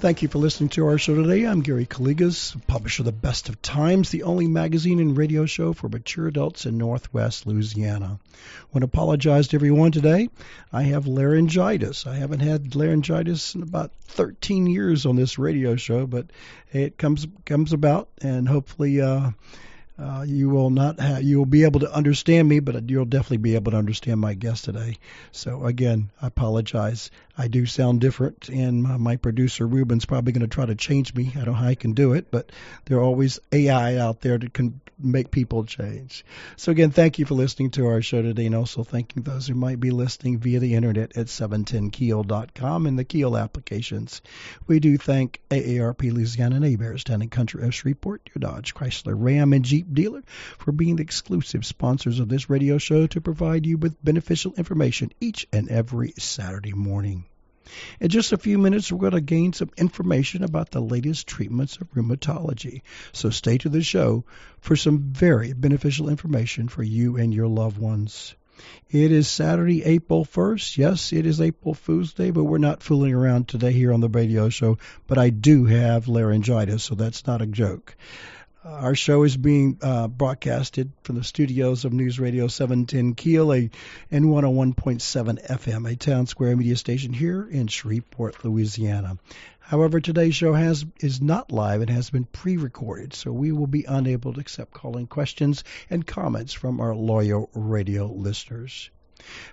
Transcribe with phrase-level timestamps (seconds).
[0.00, 1.44] Thank you for listening to our show today.
[1.44, 5.72] I'm Gary Calligas, publisher of The Best of Times, the only magazine and radio show
[5.72, 8.20] for mature adults in Northwest Louisiana.
[8.22, 10.28] I want to apologize to everyone today.
[10.72, 12.06] I have laryngitis.
[12.06, 16.26] I haven't had laryngitis in about 13 years on this radio show, but
[16.72, 19.00] it comes comes about, and hopefully.
[19.00, 19.32] Uh,
[20.00, 23.38] uh, you will not have, you will be able to understand me, but you'll definitely
[23.38, 24.96] be able to understand my guest today.
[25.32, 27.10] So again, I apologize.
[27.40, 31.14] I do sound different, and my, my producer Ruben's probably going to try to change
[31.14, 31.30] me.
[31.36, 32.50] I don't know how I can do it, but
[32.86, 36.24] there are always AI out there that can make people change.
[36.56, 39.54] So again, thank you for listening to our show today, and also thanking those who
[39.54, 44.20] might be listening via the internet at 710keel.com and the Keel applications.
[44.66, 49.52] We do thank AARP Louisiana and Heberts Town Country of Shreveport, your Dodge, Chrysler, Ram,
[49.52, 50.24] and Jeep dealer
[50.58, 55.12] for being the exclusive sponsors of this radio show to provide you with beneficial information
[55.20, 57.27] each and every Saturday morning.
[58.00, 61.76] In just a few minutes, we're going to gain some information about the latest treatments
[61.76, 62.82] of rheumatology.
[63.12, 64.24] So stay to the show
[64.60, 68.34] for some very beneficial information for you and your loved ones.
[68.90, 70.78] It is Saturday, April 1st.
[70.78, 74.08] Yes, it is April Fool's Day, but we're not fooling around today here on the
[74.08, 74.78] radio show.
[75.06, 77.94] But I do have laryngitis, so that's not a joke.
[78.64, 83.70] Our show is being uh, broadcasted from the studios of News Radio 710 Keel a,
[84.10, 89.18] and 101.7 FM, a Townsquare media station here in Shreveport, Louisiana.
[89.60, 93.84] However, today's show has is not live and has been pre-recorded, so we will be
[93.84, 98.90] unable to accept calling questions and comments from our loyal radio listeners.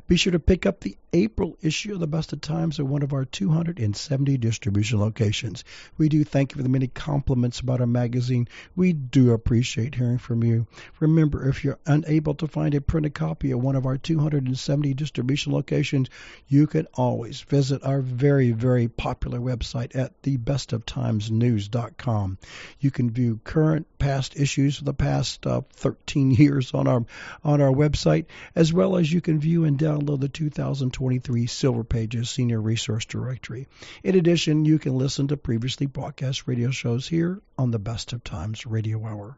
[0.08, 3.02] Be sure to pick up the April issue of the Best of Times at one
[3.02, 5.64] of our 270 distribution locations.
[5.98, 8.50] We do thank you for the many compliments about our magazine.
[8.76, 10.68] We do appreciate hearing from you.
[11.00, 15.54] Remember, if you're unable to find a printed copy at one of our 270 distribution
[15.54, 16.10] locations,
[16.50, 22.38] you can always visit our very, very popular website at thebestoftimesnews.com.
[22.82, 27.06] You can view current, past issues for the past uh, 13 years on our
[27.44, 32.30] on our website, as well as you can view and download the 2023 Silver Pages
[32.30, 33.68] Senior Resource Directory.
[34.04, 38.24] In addition, you can listen to previously broadcast radio shows here on the Best of
[38.24, 39.38] Times Radio Hour.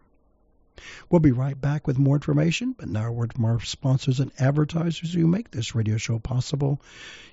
[1.10, 4.32] We'll be right back with more information, but now a word from our sponsors and
[4.40, 6.82] advertisers who make this radio show possible.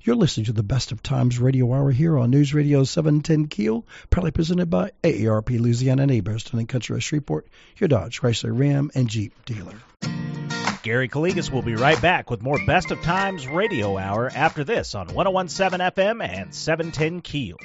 [0.02, 3.86] You're listening to the Best of Times Radio Hour here on News Radio 710 Keel,
[4.10, 7.46] proudly presented by AARP Louisiana Neighbors, and Country of Shreveport,
[7.78, 9.74] your Dodge, Chrysler, Ram, and Jeep dealer.
[10.84, 14.94] Gary Calligas will be right back with more Best of Times Radio Hour after this
[14.94, 17.56] on 1017 FM and 710 Keel.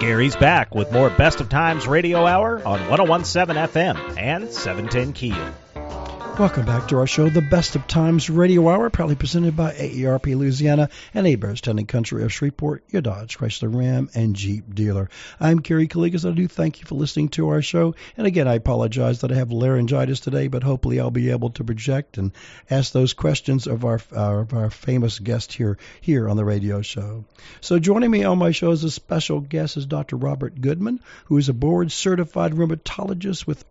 [0.00, 6.13] Gary's back with more Best of Times Radio Hour on 1017 FM and 710 Keel.
[6.36, 10.36] Welcome back to our show, The Best of Times Radio Hour, proudly presented by AARP
[10.36, 15.10] Louisiana and Town and Country of Shreveport, your Dodge, Chrysler, Ram, and Jeep dealer.
[15.38, 16.28] I'm Gary Calligas.
[16.28, 17.94] I do thank you for listening to our show.
[18.16, 21.62] And again, I apologize that I have laryngitis today, but hopefully I'll be able to
[21.62, 22.32] project and
[22.68, 26.82] ask those questions of our, our, of our famous guest here, here on the radio
[26.82, 27.26] show.
[27.60, 30.16] So joining me on my show as a special guest is Dr.
[30.16, 33.64] Robert Goodman, who is a board certified rheumatologist with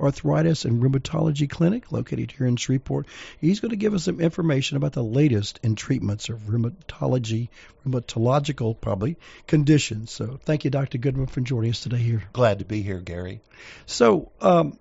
[0.00, 3.06] Arthritis and Rheumatology Clinic located here in Shreveport.
[3.40, 7.48] He's going to give us some information about the latest in treatments of rheumatology,
[7.86, 9.16] rheumatological probably
[9.46, 10.10] conditions.
[10.10, 10.98] So thank you, Dr.
[10.98, 12.22] Goodman, for joining us today here.
[12.32, 13.40] Glad to be here, Gary.
[13.86, 14.78] So, um,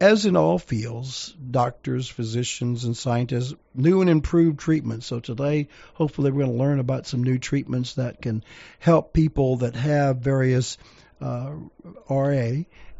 [0.00, 5.06] as in all fields, doctors, physicians, and scientists, new and improved treatments.
[5.06, 8.44] So today, hopefully, we're going to learn about some new treatments that can
[8.78, 10.76] help people that have various
[11.20, 11.52] uh,
[12.10, 12.52] RA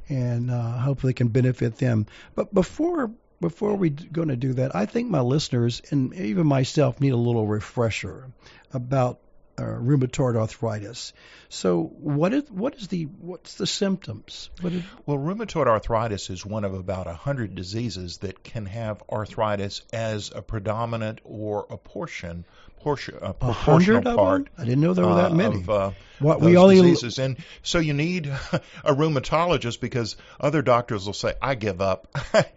[0.09, 2.07] and uh, hopefully can benefit them.
[2.35, 3.11] But before
[3.41, 7.17] before we're going to do that, I think my listeners and even myself need a
[7.17, 8.31] little refresher
[8.73, 9.21] about
[9.59, 11.13] uh, rheumatoid arthritis.
[11.49, 14.51] So, what is what is the what's the symptoms?
[14.63, 19.83] Is, well, rheumatoid arthritis is one of about a hundred diseases that can have arthritis
[19.93, 22.45] as a predominant or a portion
[22.87, 24.49] portion a proportional part.
[24.57, 25.57] I didn't know there were that many.
[25.57, 28.27] Of, uh, what we only diseases, and so you need
[28.85, 32.07] a rheumatologist because other doctors will say, "I give up."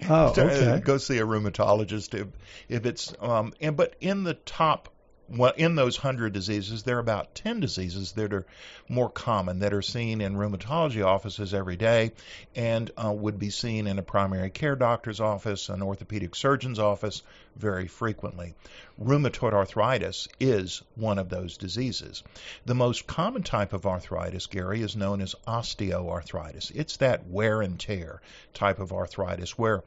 [0.07, 0.81] oh, okay.
[0.83, 2.27] Go see a rheumatologist if
[2.67, 4.89] if it's um and but in the top
[5.31, 8.45] well, in those hundred diseases, there are about 10 diseases that are
[8.87, 12.13] more common that are seen in rheumatology offices every day
[12.55, 17.21] and uh, would be seen in a primary care doctor's office, an orthopedic surgeon's office
[17.55, 18.55] very frequently.
[18.99, 22.23] Rheumatoid arthritis is one of those diseases.
[22.65, 26.71] The most common type of arthritis, Gary, is known as osteoarthritis.
[26.73, 28.21] It's that wear and tear
[28.53, 29.83] type of arthritis where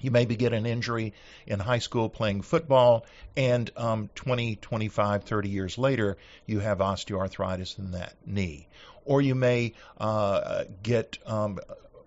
[0.00, 1.12] you maybe get an injury
[1.46, 3.06] in high school playing football,
[3.36, 6.16] and um, 20, 25, 30 years later,
[6.46, 8.68] you have osteoarthritis in that knee.
[9.04, 11.58] Or you may uh, get um,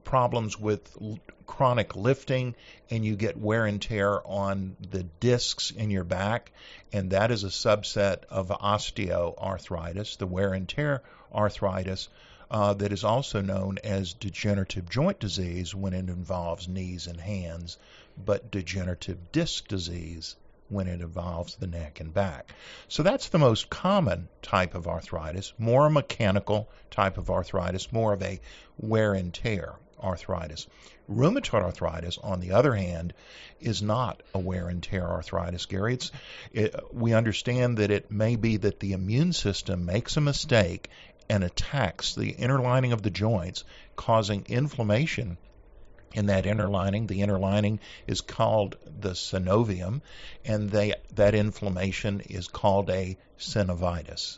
[0.03, 2.55] problems with l- chronic lifting
[2.89, 6.51] and you get wear and tear on the discs in your back,
[6.91, 11.01] and that is a subset of osteoarthritis, the wear and tear
[11.33, 12.09] arthritis
[12.53, 17.79] uh, that is also known as degenerative joint disease when it involves knees and hands,
[18.23, 20.35] but degenerative disc disease
[20.69, 22.53] when it involves the neck and back.
[22.87, 28.13] So that's the most common type of arthritis, more a mechanical type of arthritis, more
[28.13, 28.39] of a
[28.77, 30.67] wear and tear arthritis.
[31.09, 33.13] Rheumatoid arthritis, on the other hand,
[33.59, 35.95] is not a wear and tear arthritis, Gary.
[35.95, 36.11] It's,
[36.51, 40.89] it, we understand that it may be that the immune system makes a mistake
[41.29, 43.63] and attacks the inner lining of the joints,
[43.95, 45.37] causing inflammation
[46.13, 47.07] in that inner lining.
[47.07, 50.01] The inner lining is called the synovium,
[50.45, 54.37] and they, that inflammation is called a synovitis.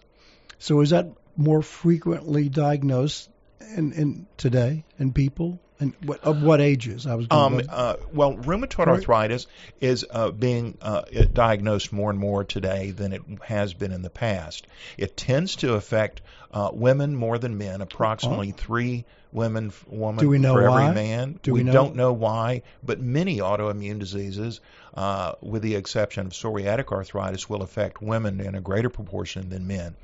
[0.60, 3.30] So, is that more frequently diagnosed
[3.76, 5.60] in, in today in people?
[5.80, 7.06] And what, of what ages?
[7.06, 7.27] I was.
[7.30, 9.48] Um, uh, well, rheumatoid arthritis
[9.81, 11.01] is uh, being uh,
[11.33, 14.68] diagnosed more and more today than it has been in the past.
[14.98, 16.22] It tends to affect
[16.54, 17.81] uh, women more than men.
[17.81, 18.57] Approximately oh.
[18.57, 20.83] three women woman Do we know for why?
[20.83, 21.39] every man.
[21.44, 21.74] Do we, we know?
[21.74, 24.62] don't know why, but many autoimmune diseases,
[24.96, 29.68] uh, with the exception of psoriatic arthritis, will affect women in a greater proportion than
[29.68, 29.96] men.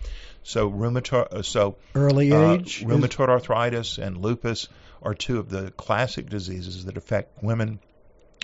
[0.43, 3.29] So rheumatoid, uh, so early age, rheumatoid is...
[3.29, 4.67] arthritis and lupus
[5.01, 7.79] are two of the classic diseases that affect women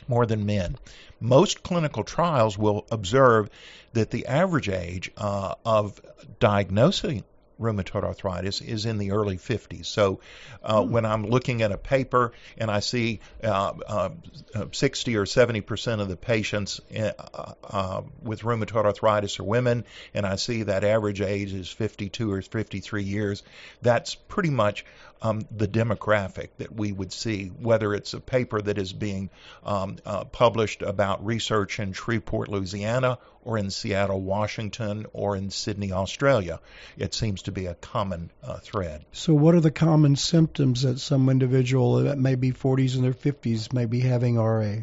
[0.07, 0.77] more than men.
[1.19, 3.49] Most clinical trials will observe
[3.93, 5.99] that the average age uh, of
[6.39, 7.23] diagnosing
[7.59, 9.85] rheumatoid arthritis is in the early 50s.
[9.85, 10.19] So
[10.63, 10.91] uh, hmm.
[10.91, 14.09] when I'm looking at a paper and I see uh, uh,
[14.71, 17.11] 60 or 70 percent of the patients uh,
[17.63, 22.41] uh, with rheumatoid arthritis are women, and I see that average age is 52 or
[22.41, 23.43] 53 years,
[23.81, 24.85] that's pretty much
[25.21, 29.29] um, the demographic that we would see, whether it's a paper that is being
[29.65, 35.91] um, uh, published about research in Shreveport, Louisiana, or in Seattle, Washington, or in Sydney,
[35.91, 36.59] Australia.
[36.97, 39.05] It seems to be a common uh, thread.
[39.11, 43.13] So, what are the common symptoms that some individual that may be 40s and their
[43.13, 44.75] 50s may be having RA?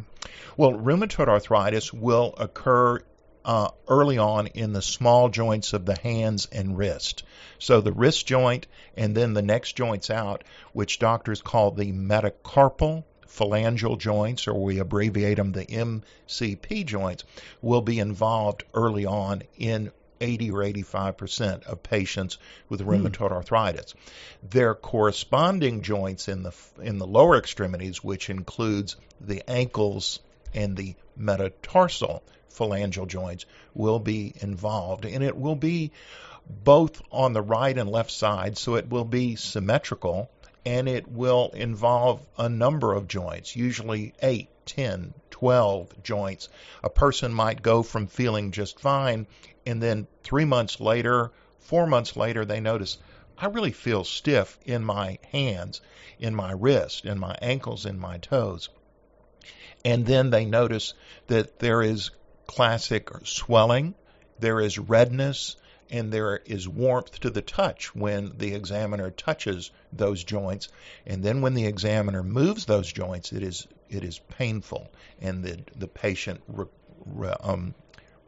[0.56, 3.00] Well, rheumatoid arthritis will occur
[3.44, 7.22] uh, early on in the small joints of the hands and wrist.
[7.58, 13.04] So the wrist joint and then the next joints out, which doctors call the metacarpal
[13.28, 17.24] phalangeal joints, or we abbreviate them the MCP joints,
[17.60, 22.38] will be involved early on in 80 or 85 percent of patients
[22.68, 22.90] with hmm.
[22.90, 23.94] rheumatoid arthritis.
[24.48, 30.20] Their corresponding joints in the in the lower extremities, which includes the ankles
[30.54, 32.22] and the metatarsal
[32.54, 35.04] phalangeal joints will be involved.
[35.04, 35.92] And it will be
[36.48, 40.30] both on the right and left side, so it will be symmetrical
[40.66, 46.48] and it will involve a number of joints, usually 8, 10, 12 joints.
[46.82, 49.26] A person might go from feeling just fine,
[49.66, 52.96] and then three months later, four months later, they notice,
[53.36, 55.80] I really feel stiff in my hands,
[56.18, 58.70] in my wrist, in my ankles, in my toes.
[59.84, 60.94] And then they notice
[61.26, 62.10] that there is
[62.46, 63.94] classic swelling,
[64.38, 65.56] there is redness,
[65.90, 70.68] and there is warmth to the touch when the examiner touches those joints.
[71.06, 75.58] And then when the examiner moves those joints, it is it is painful, and the
[75.76, 76.66] the patient re,
[77.06, 77.74] re, um,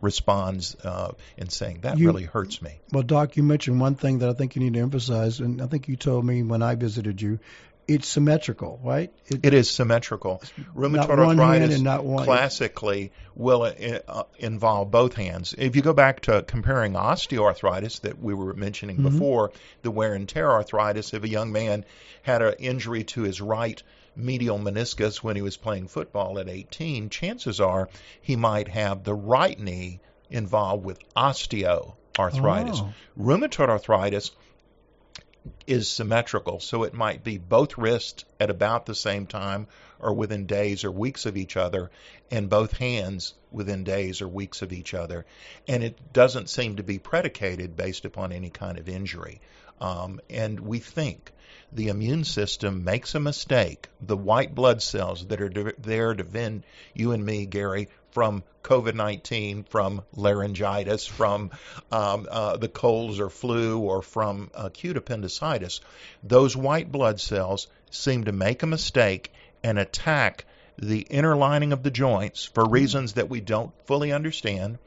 [0.00, 2.78] responds uh, in saying that you, really hurts me.
[2.92, 5.66] Well, Doc, you mentioned one thing that I think you need to emphasize, and I
[5.66, 7.40] think you told me when I visited you
[7.88, 9.12] it's symmetrical, right?
[9.26, 10.42] It, it is symmetrical.
[10.74, 11.80] Rheumatoid arthritis
[12.24, 13.72] classically will uh,
[14.08, 15.54] uh, involve both hands.
[15.56, 19.10] If you go back to comparing osteoarthritis that we were mentioning mm-hmm.
[19.10, 19.52] before,
[19.82, 21.84] the wear and tear arthritis, if a young man
[22.22, 23.80] had an injury to his right
[24.16, 27.88] medial meniscus when he was playing football at 18, chances are
[28.20, 30.00] he might have the right knee
[30.30, 32.80] involved with osteoarthritis.
[32.80, 32.92] Oh.
[33.16, 34.32] Rheumatoid arthritis
[35.66, 36.60] is symmetrical.
[36.60, 39.66] So it might be both wrists at about the same time
[39.98, 41.90] or within days or weeks of each other,
[42.30, 45.24] and both hands within days or weeks of each other.
[45.66, 49.40] And it doesn't seem to be predicated based upon any kind of injury.
[49.80, 51.32] Um, and we think
[51.72, 53.88] the immune system makes a mistake.
[54.00, 58.42] The white blood cells that are de- there to defend you and me, Gary, from
[58.62, 61.50] COVID 19, from laryngitis, from
[61.92, 65.82] um, uh, the colds or flu, or from acute appendicitis,
[66.22, 70.46] those white blood cells seem to make a mistake and attack
[70.78, 74.78] the inner lining of the joints for reasons that we don't fully understand.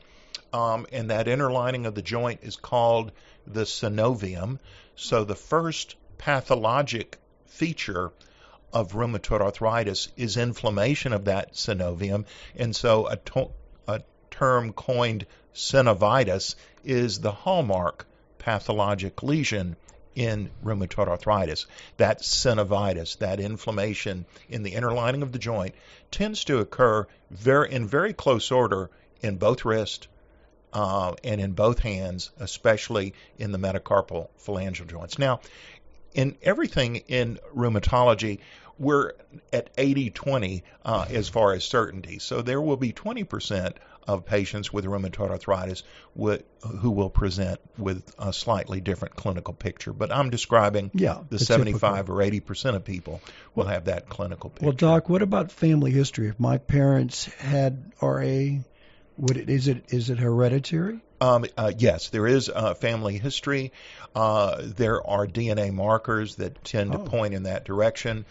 [0.51, 3.11] Um, and that inner lining of the joint is called
[3.45, 4.57] the synovium.
[4.95, 8.11] So the first pathologic feature
[8.73, 12.25] of rheumatoid arthritis is inflammation of that synovium.
[12.55, 13.51] And so a, to-
[13.87, 18.05] a term coined synovitis is the hallmark
[18.37, 19.75] pathologic lesion
[20.15, 21.65] in rheumatoid arthritis.
[21.97, 25.75] That synovitis, that inflammation in the inner lining of the joint,
[26.11, 28.89] tends to occur very in very close order
[29.21, 30.07] in both wrists
[30.73, 35.17] uh, and in both hands, especially in the metacarpal phalangeal joints.
[35.17, 35.41] Now,
[36.13, 38.39] in everything in rheumatology,
[38.77, 39.13] we're
[39.51, 42.19] at 80 20 uh, as far as certainty.
[42.19, 43.73] So there will be 20%
[44.07, 45.83] of patients with rheumatoid arthritis
[46.15, 46.43] with,
[46.79, 49.93] who will present with a slightly different clinical picture.
[49.93, 52.19] But I'm describing yeah, the, the 75 typical.
[52.19, 53.21] or 80% of people
[53.53, 54.65] will have that clinical picture.
[54.65, 56.29] Well, Doc, what about family history?
[56.29, 58.57] If my parents had RA,
[59.19, 60.99] would it, is it is it hereditary?
[61.21, 63.73] Um, uh, yes, there is uh, family history.
[64.15, 67.03] Uh, there are DNA markers that tend oh.
[67.03, 68.25] to point in that direction,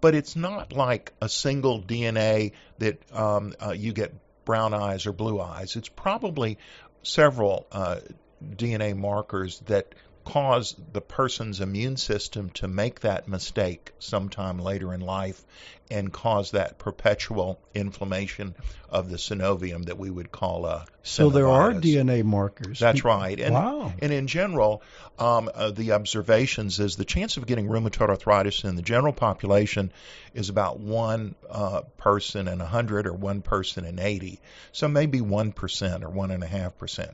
[0.00, 4.12] but it's not like a single DNA that um, uh, you get
[4.44, 5.76] brown eyes or blue eyes.
[5.76, 6.58] It's probably
[7.04, 8.00] several uh,
[8.44, 9.94] DNA markers that
[10.24, 15.44] cause the person's immune system to make that mistake sometime later in life
[15.90, 18.54] and cause that perpetual inflammation
[18.88, 22.78] of the synovium that we would call a so there are DNA markers.
[22.78, 23.38] That's right.
[23.38, 23.92] And, wow.
[24.00, 24.82] And in general,
[25.18, 29.92] um, uh, the observations is the chance of getting rheumatoid arthritis in the general population
[30.32, 34.40] is about one uh, person in 100 or one person in 80.
[34.70, 35.52] So maybe 1%
[36.02, 37.10] or 1.5%.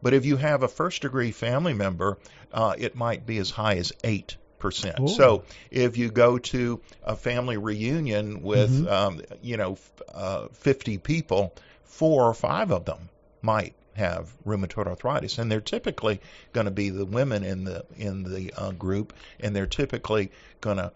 [0.00, 2.18] But if you have a first degree family member,
[2.52, 5.10] uh, it might be as high as 8 percent.
[5.10, 8.88] So if you go to a family reunion with, mm-hmm.
[8.88, 9.76] um, you know,
[10.14, 13.08] uh, 50 people, four or five of them
[13.42, 16.20] might have rheumatoid arthritis, and they're typically
[16.52, 20.30] going to be the women in the in the uh, group, and they're typically
[20.62, 20.92] going to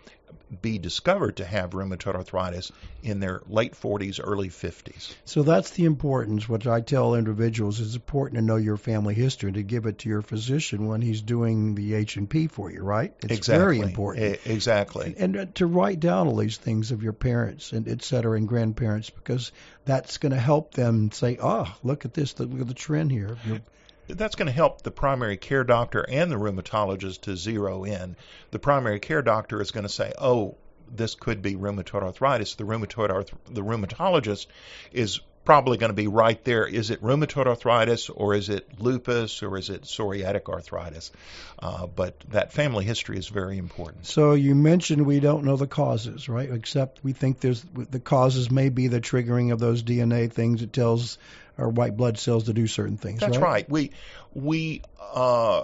[0.63, 2.71] be discovered to have rheumatoid arthritis
[3.03, 5.15] in their late 40s, early 50s.
[5.25, 6.49] So that's the importance.
[6.49, 9.99] What I tell individuals is important to know your family history and to give it
[9.99, 13.13] to your physician when he's doing the H and P for you, right?
[13.23, 13.59] It's exactly.
[13.59, 14.47] very important.
[14.47, 15.15] exactly.
[15.19, 18.37] And, and uh, to write down all these things of your parents and et cetera
[18.37, 19.53] and grandparents because
[19.85, 23.37] that's going to help them say, oh, look at this, look at the trend here.
[23.45, 23.61] You're,
[24.09, 28.17] that's going to help the primary care doctor and the rheumatologist to zero in.
[28.51, 30.57] The primary care doctor is going to say, "Oh,
[30.95, 34.47] this could be rheumatoid arthritis." The rheumatoid arth- the rheumatologist
[34.93, 36.67] is probably going to be right there.
[36.67, 41.13] Is it rheumatoid arthritis or is it lupus or is it psoriatic arthritis?
[41.59, 44.05] Uh, but that family history is very important.
[44.05, 46.51] So you mentioned we don't know the causes, right?
[46.51, 50.61] Except we think there's the causes may be the triggering of those DNA things.
[50.61, 51.17] that tells
[51.57, 53.21] our white blood cells to do certain things.
[53.21, 53.51] That's right.
[53.51, 53.71] right.
[53.71, 53.93] We
[54.35, 55.63] we uh,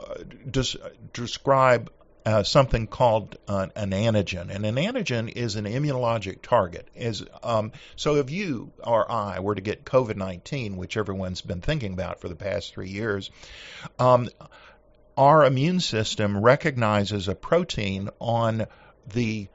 [0.50, 0.78] des-
[1.12, 1.90] describe
[2.24, 6.86] uh, something called uh, an antigen, and an antigen is an immunologic target.
[6.94, 11.92] Is um, so if you or I were to get COVID-19, which everyone's been thinking
[11.92, 13.30] about for the past three years,
[13.98, 14.28] um,
[15.16, 18.66] our immune system recognizes a protein on
[19.12, 19.48] the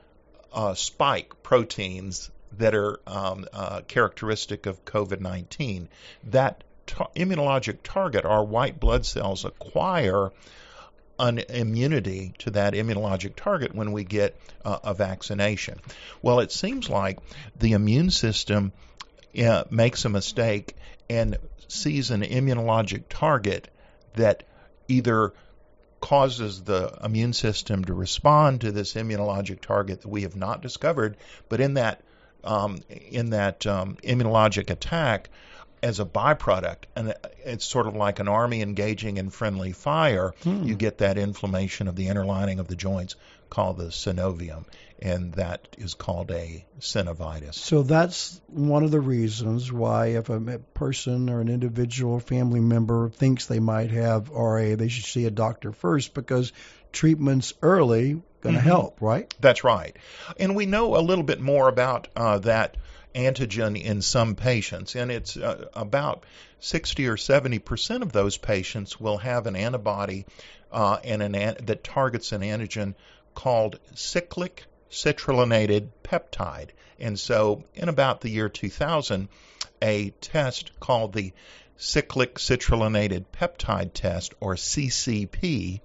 [0.53, 5.88] uh, spike proteins that are um, uh, characteristic of COVID 19.
[6.25, 6.63] That
[7.15, 10.31] immunologic target, our white blood cells acquire
[11.19, 15.79] an immunity to that immunologic target when we get uh, a vaccination.
[16.21, 17.19] Well, it seems like
[17.57, 18.71] the immune system
[19.38, 20.75] uh, makes a mistake
[21.09, 23.69] and sees an immunologic target
[24.15, 24.43] that
[24.88, 25.33] either
[26.00, 31.17] causes the immune system to respond to this immunologic target that we have not discovered,
[31.50, 32.01] but in that
[32.43, 32.77] um,
[33.12, 35.29] in that um, immunologic attack,
[35.84, 37.13] as a byproduct, and
[37.46, 40.63] it's sort of like an army engaging in friendly fire, Hmm.
[40.63, 43.15] you get that inflammation of the inner lining of the joints
[43.50, 44.65] called the synovium,
[45.00, 47.53] and that is called a synovitis.
[47.53, 50.39] So that's one of the reasons why if a
[50.74, 55.31] person or an individual family member thinks they might have RA, they should see a
[55.31, 56.51] doctor first because
[56.91, 58.65] treatments early going to Mhm.
[58.65, 59.34] help, right?
[59.39, 59.96] That's right.
[60.39, 62.75] And we know a little bit more about uh, that
[63.17, 66.25] antigen in some patients, and it's uh, about
[66.59, 70.25] 60 or 70 percent of those patients will have an antibody
[70.71, 72.93] uh, and an an- that targets an antigen
[73.33, 76.69] called cyclic citrullinated peptide.
[77.00, 79.27] And so, in about the year 2000,
[79.81, 81.33] a test called the
[81.77, 85.81] cyclic citrullinated peptide test, or CCP,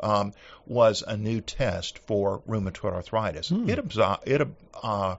[0.00, 0.32] um,
[0.66, 3.48] was a new test for rheumatoid arthritis.
[3.48, 3.68] Hmm.
[3.68, 3.78] It,
[4.26, 4.48] it,
[4.82, 5.16] uh,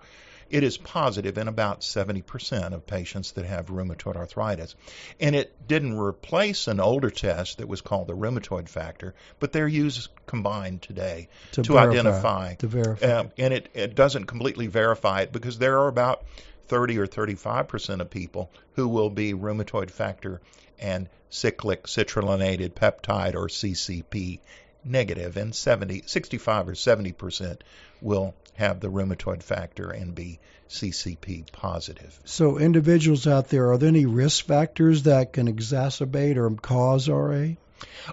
[0.49, 4.75] it is positive in about 70% of patients that have rheumatoid arthritis.
[5.19, 9.67] And it didn't replace an older test that was called the rheumatoid factor, but they're
[9.67, 12.53] used combined today To, to verify, identify.
[12.55, 13.05] To verify.
[13.05, 16.23] Um, and it, it doesn't completely verify it because there are about
[16.67, 20.41] 30 or 35 percent of people who will be rheumatoid factor
[20.79, 24.39] and cyclic citrullinated peptide or CCP
[24.85, 27.63] negative, and 70, 65 or 70 percent
[28.01, 30.39] will have the rheumatoid factor and be
[30.69, 32.19] CCP positive.
[32.25, 37.49] so individuals out there, are there any risk factors that can exacerbate or cause RA?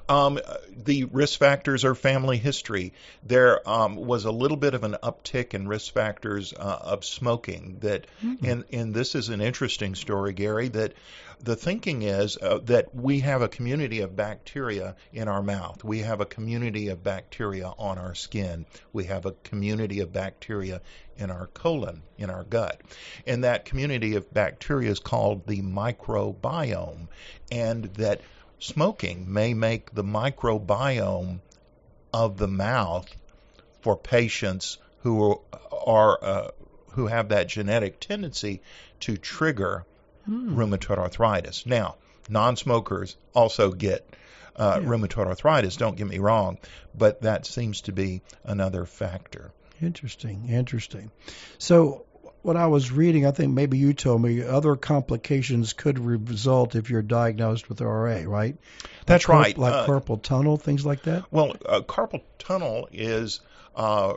[0.08, 0.38] Um,
[0.76, 2.92] the risk factors are family history.
[3.22, 7.78] There um, was a little bit of an uptick in risk factors uh, of smoking.
[7.80, 8.06] That,
[8.42, 10.68] and and this is an interesting story, Gary.
[10.68, 10.94] That
[11.42, 15.82] the thinking is uh, that we have a community of bacteria in our mouth.
[15.82, 18.66] We have a community of bacteria on our skin.
[18.92, 20.80] We have a community of bacteria
[21.16, 22.80] in our colon, in our gut.
[23.26, 27.08] And that community of bacteria is called the microbiome.
[27.50, 28.20] And that
[28.62, 31.40] smoking may make the microbiome
[32.12, 33.06] of the mouth
[33.80, 35.40] for patients who
[35.86, 36.48] are uh,
[36.92, 38.62] who have that genetic tendency
[39.00, 39.84] to trigger
[40.24, 40.56] Hmm.
[40.56, 41.66] rheumatoid arthritis.
[41.66, 41.96] Now,
[42.28, 44.08] non-smokers also get
[44.54, 44.88] uh, Yeah.
[44.88, 45.76] rheumatoid arthritis.
[45.76, 46.58] Don't get me wrong,
[46.94, 49.50] but that seems to be another factor.
[49.80, 51.10] Interesting, interesting.
[51.58, 52.04] So,
[52.42, 56.90] what I was reading, I think maybe you told me other complications could result if
[56.90, 58.56] you're diagnosed with RA, right?
[59.06, 59.58] That's Like carp- right.
[59.58, 61.24] Like Uh, carpal tunnel, things like that.
[61.30, 63.40] Well, uh, carpal tunnel is
[63.74, 64.14] uh,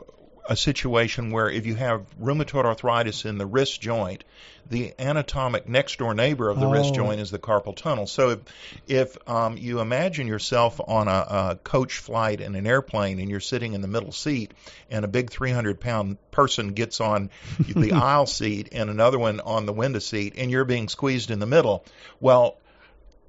[0.48, 4.24] a situation where if you have rheumatoid arthritis in the wrist joint,
[4.68, 6.96] the anatomic next door neighbor of the wrist Oh.
[6.96, 8.06] joint is the carpal tunnel.
[8.06, 8.38] So if,
[8.88, 13.40] if um, you imagine yourself on a, a coach flight in an airplane and you're
[13.40, 14.52] sitting in the middle seat
[14.90, 17.30] and a big 300 pound person gets on
[17.60, 21.38] the aisle seat and another one on the window seat and you're being squeezed in
[21.38, 21.84] the middle,
[22.20, 22.58] well,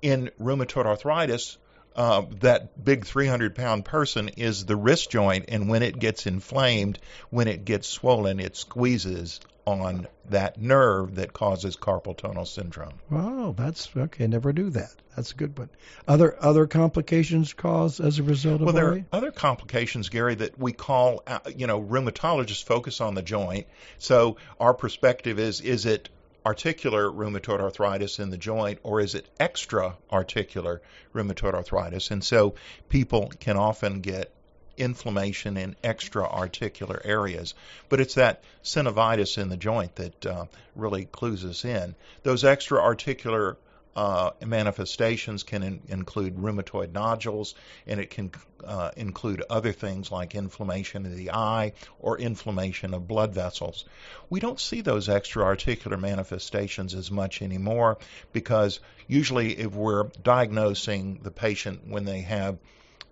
[0.02, 1.58] in rheumatoid arthritis,
[1.98, 7.00] uh, that big 300 pound person is the wrist joint, and when it gets inflamed,
[7.32, 12.94] when it gets swollen, it squeezes on that nerve that causes carpal tunnel syndrome.
[13.10, 14.26] Wow, that's okay.
[14.28, 14.94] Never do that.
[15.16, 15.70] That's a good one.
[16.08, 20.58] Other other complications caused as a result of Well, there are other complications, Gary, that
[20.60, 23.66] we call, uh, you know, rheumatologists focus on the joint.
[23.98, 26.10] So our perspective is, is it
[26.48, 30.82] articular rheumatoid arthritis in the joint or is it extra articular
[31.14, 32.10] rheumatoid arthritis?
[32.10, 32.56] And so
[32.88, 34.32] people can often get
[34.78, 37.54] inflammation in extra articular areas.
[37.90, 41.96] But it's that synovitis in the joint that uh, really clues us in.
[42.24, 43.58] Those extra articular
[43.98, 47.56] uh, manifestations can in, include rheumatoid nodules,
[47.88, 48.32] and it can
[48.64, 53.86] uh, include other things like inflammation of the eye or inflammation of blood vessels.
[54.30, 57.98] We don't see those extra articular manifestations as much anymore
[58.34, 62.60] because usually, if we're diagnosing the patient when they have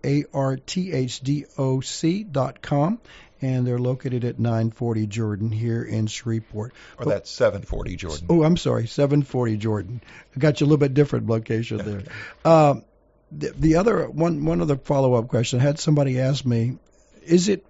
[0.04, 3.00] A-R-T-H-D-O-C dot com.
[3.42, 6.74] And they're located at 940 Jordan here in Shreveport.
[6.98, 8.26] Or that's 740 Jordan.
[8.28, 10.02] Oh, I'm sorry, 740 Jordan.
[10.36, 12.02] I got you a little bit different location there.
[12.44, 12.84] Um,
[13.32, 15.60] the, the other one, one other follow up question.
[15.60, 16.78] I had somebody ask me,
[17.22, 17.64] is it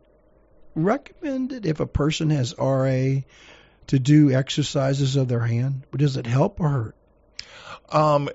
[0.75, 3.21] recommended if a person has RA
[3.89, 5.83] to do exercises of their hand?
[5.97, 6.97] Does it help or hurt?
[7.91, 8.29] Um,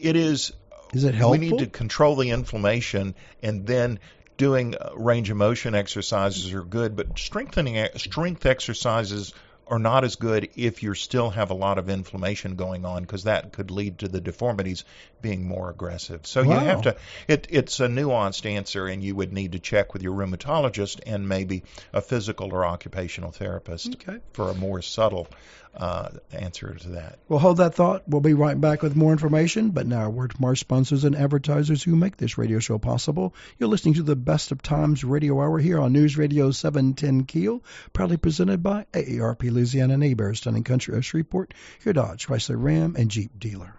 [0.00, 0.52] it is.
[0.92, 1.40] Is it helpful?
[1.40, 3.98] We need to control the inflammation and then
[4.38, 9.34] doing uh, range of motion exercises are good, but strengthening strength exercises
[9.70, 13.24] are not as good if you still have a lot of inflammation going on because
[13.24, 14.82] that could lead to the deformities
[15.20, 16.26] being more aggressive.
[16.26, 16.54] So Wow.
[16.54, 16.96] you have to
[17.28, 21.28] it it's a nuanced answer and you would need to check with your rheumatologist and
[21.28, 24.20] maybe a physical or occupational therapist Okay.
[24.32, 25.28] for a more subtle
[25.76, 27.18] uh, answer to that.
[27.28, 28.02] Well, hold that thought.
[28.08, 29.70] We'll be right back with more information.
[29.70, 33.34] But now, a word from our sponsors and advertisers who make this radio show possible.
[33.58, 37.62] You're listening to the Best of Times radio hour here on News Radio 710 Keel,
[37.92, 41.54] proudly presented by AARP Louisiana Neighbors, Stunning Country of Shreveport,
[41.84, 43.74] your Dodge, Chrysler Ram, and Jeep dealer.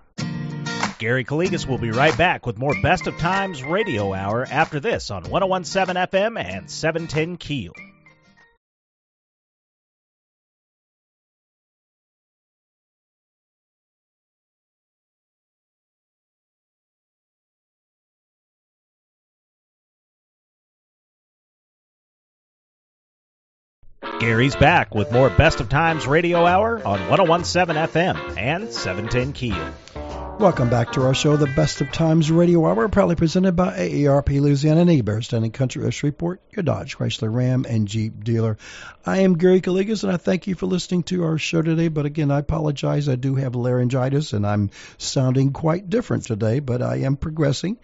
[0.99, 5.11] Gary Calligas will be right back with more Best of Times Radio Hour after this
[5.11, 7.73] on 1017 FM and 710 Keel.
[24.19, 29.73] Gary's back with more Best of Times Radio Hour on 1017 FM and 710 Keel.
[29.95, 34.39] Welcome back to our show, the Best of Times Radio Hour, proudly presented by AARP
[34.39, 38.57] Louisiana Neighbors, Stunning Country of Shreveport, your Dodge, Chrysler Ram, and Jeep dealer.
[39.05, 41.89] I am Gary Calligas, and I thank you for listening to our show today.
[41.89, 43.09] But again, I apologize.
[43.09, 47.77] I do have laryngitis, and I'm sounding quite different today, but I am progressing.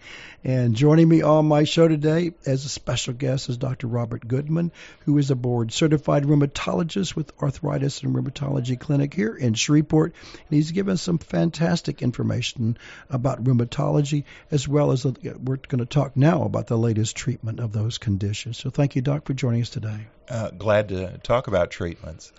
[0.44, 3.88] And joining me on my show today as a special guest is Dr.
[3.88, 9.54] Robert Goodman, who is a board certified rheumatologist with Arthritis and Rheumatology Clinic here in
[9.54, 10.14] Shreveport.
[10.32, 12.76] And he's given some fantastic information
[13.10, 17.60] about rheumatology, as well as the, we're going to talk now about the latest treatment
[17.60, 18.58] of those conditions.
[18.58, 20.06] So thank you, Doc, for joining us today.
[20.28, 22.32] Uh, glad to talk about treatments.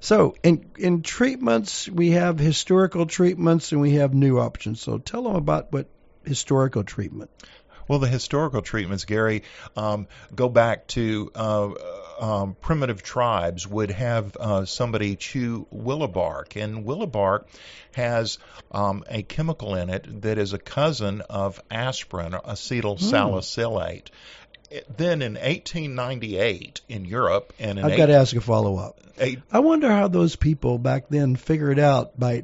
[0.00, 4.80] So in in treatments, we have historical treatments and we have new options.
[4.80, 5.88] So tell them about what
[6.24, 7.30] historical treatment.
[7.86, 9.42] Well, the historical treatments, Gary,
[9.76, 11.70] um, go back to uh,
[12.18, 17.48] um, primitive tribes would have uh, somebody chew willow bark, and willow bark
[17.94, 18.38] has
[18.72, 24.10] um, a chemical in it that is a cousin of aspirin, acetyl salicylate.
[24.70, 28.76] It- Then in 1898 in Europe and in I've eight- got to ask a follow
[28.76, 29.00] up.
[29.52, 32.42] I wonder how those people back then figured out by.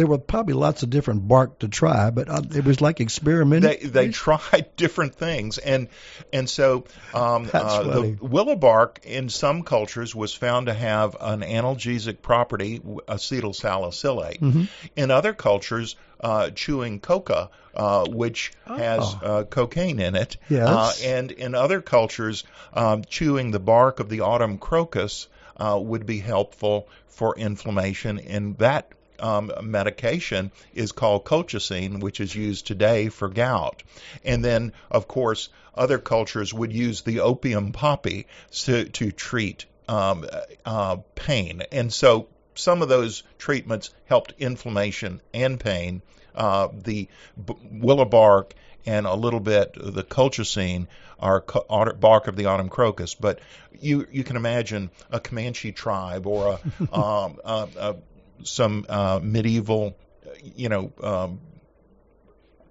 [0.00, 3.90] There were probably lots of different bark to try, but uh, it was like experimenting.
[3.92, 5.88] they they tried different things and
[6.32, 11.42] and so um, uh, the willow bark in some cultures was found to have an
[11.42, 14.64] analgesic property acetyl salicylate Mm-hmm.
[14.96, 19.26] in other cultures uh, chewing coca uh, which has Oh.
[19.26, 20.66] uh, cocaine in it Yes.
[20.66, 26.06] uh, and in other cultures um, chewing the bark of the autumn crocus uh, would
[26.06, 33.08] be helpful for inflammation and that um, medication is called colchicine, which is used today
[33.08, 33.82] for gout.
[34.24, 38.26] And then, of course, other cultures would use the opium poppy
[38.64, 40.26] to, to treat um,
[40.64, 41.62] uh, pain.
[41.72, 46.02] And so some of those treatments helped inflammation and pain.
[46.34, 47.08] Uh, the
[47.44, 48.54] b- willow bark
[48.86, 50.86] and a little bit the colchicine
[51.18, 53.14] are co- bark of the autumn crocus.
[53.14, 53.40] But
[53.80, 56.58] you you can imagine a Comanche tribe or
[56.92, 57.96] a, um, a, a
[58.44, 59.96] some uh, medieval,
[60.42, 61.40] you know, um,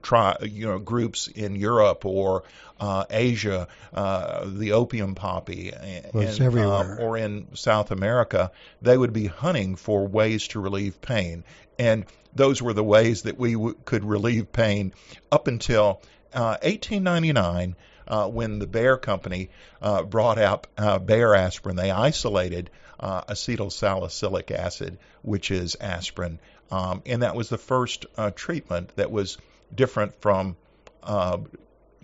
[0.01, 2.43] tri- you know, groups in Europe or
[2.79, 5.71] uh, Asia, uh, the opium poppy,
[6.13, 6.31] Well, and,
[6.63, 8.51] uh, or in South America,
[8.81, 11.43] they would be hunting for ways to relieve pain,
[11.77, 14.93] and those were the ways that we w- could relieve pain
[15.31, 16.01] up until
[16.33, 17.75] uh, 1899.
[18.07, 19.51] Uh, when the Bayer Company
[19.83, 26.39] uh, brought out uh, Bayer aspirin, they isolated uh, acetyl salicylic acid, which is aspirin,
[26.71, 29.37] um, and that was the first uh, treatment that was
[29.73, 30.55] different from
[31.03, 31.37] uh,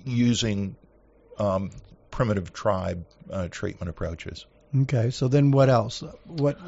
[0.03, 0.75] using
[1.38, 1.71] um,
[2.12, 4.45] primitive tribe uh, treatment approaches.
[4.81, 6.03] Okay, so then what else?
[6.25, 6.59] What?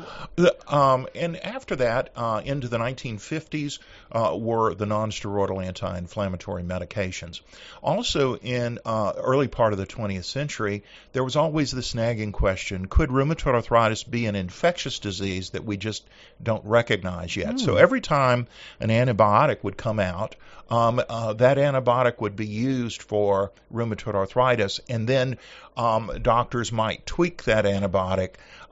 [0.71, 3.79] Um, and after that, uh, into the 1950s,
[4.11, 7.41] uh, were the nonsteroidal anti-inflammatory medications.
[7.81, 12.87] Also, in uh, early part of the 20th century, there was always the nagging question:
[12.87, 16.05] Could rheumatoid arthritis be an infectious disease that we just
[16.41, 17.55] don't recognize yet?
[17.55, 17.59] Mm.
[17.59, 17.79] So hmm.
[17.79, 18.47] every time
[18.79, 20.35] an antibiotic would come out,
[20.69, 25.37] um, uh, that antibiotic would be used for rheumatoid arthritis, and then
[25.77, 27.96] um, doctors might tweak that antibiotic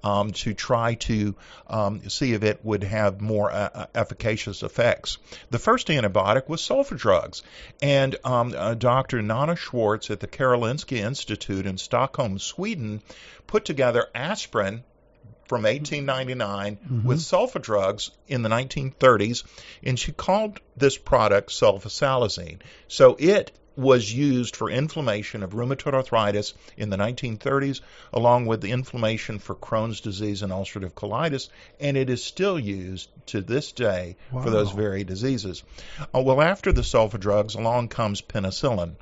[0.04, 1.36] um, to try to
[1.68, 5.18] um, see if it would have more uh, uh, efficacious effects.
[5.50, 7.42] The first antibiotic was sulfa drugs,
[7.82, 9.22] and um, uh, Dr.
[9.22, 13.02] Nanna Svartz at the Karolinska Institute in Stockholm, Sweden,
[13.48, 14.84] put together aspirin
[15.48, 17.08] from 1899 mm-hmm.
[17.08, 19.44] with sulfa drugs in the 1930s,
[19.84, 22.60] and she called this product sulfasalazine.
[22.88, 27.82] So it was used for inflammation of rheumatoid arthritis in the 1930s,
[28.14, 33.10] along with the inflammation for Crohn's disease and ulcerative colitis, and it is still used
[33.28, 34.44] to this day wow.
[34.44, 35.64] for those very diseases.
[36.14, 38.96] Uh, well, after the sulfa drugs, along comes penicillin.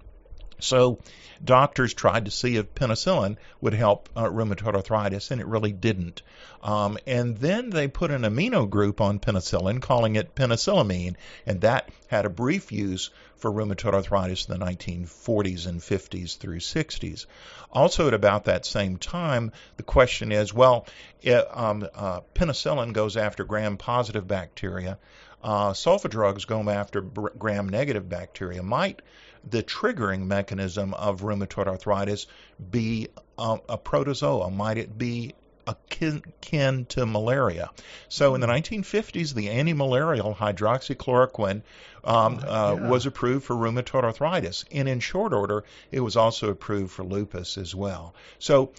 [0.63, 0.99] So
[1.43, 6.21] doctors tried to see if penicillin would help uh, rheumatoid arthritis, and it really didn't.
[6.62, 11.89] Um, and then they put an amino group on penicillin, calling it penicillamine, and that
[12.08, 17.26] had a brief use for rheumatoid arthritis in the 1940s and 50s through 60s.
[17.73, 20.86] Also, at about that same time, the question is well,
[21.21, 24.97] it, um, uh, penicillin goes after gram positive bacteria.
[25.43, 28.63] Uh, sulfa drugs go after gram negative bacteria.
[28.63, 29.02] Might
[29.49, 32.27] the triggering mechanism of rheumatoid arthritis
[32.71, 34.49] be um, a protozoa?
[34.49, 35.34] Might it be
[35.67, 37.69] akin to malaria.
[38.10, 41.62] So in the 1950s, the anti-malarial hydroxychloroquine
[42.03, 42.89] um, oh, uh, yeah.
[42.89, 47.58] was approved for rheumatoid arthritis, and in short order, it was also approved for lupus
[47.58, 48.13] as well.
[48.39, 48.71] So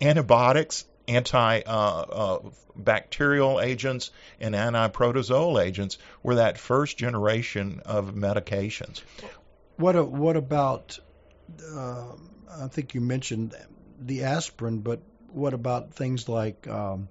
[0.00, 9.02] antibiotics anti-bacterial uh, uh, agents and anti-protozoal agents were that first generation of medications.
[9.76, 10.98] What what about?
[11.72, 12.12] Uh,
[12.50, 13.54] I think you mentioned
[14.00, 15.00] the aspirin, but
[15.32, 17.08] what about things like um,